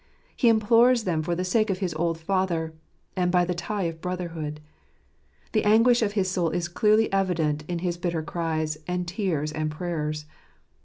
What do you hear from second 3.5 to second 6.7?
tie of brotherhood. The anguish of his soul is